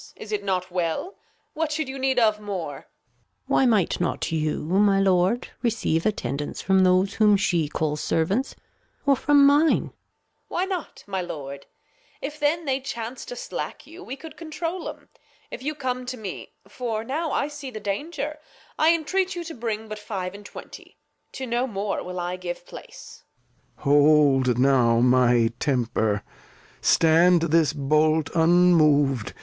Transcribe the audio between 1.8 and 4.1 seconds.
you need of more? Gon. Why might